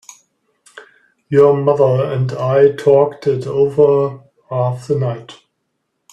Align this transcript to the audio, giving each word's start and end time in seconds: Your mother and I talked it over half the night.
Your 1.29 1.55
mother 1.55 2.05
and 2.11 2.31
I 2.31 2.71
talked 2.71 3.27
it 3.27 3.45
over 3.45 4.23
half 4.49 4.87
the 4.87 4.95
night. 4.97 5.35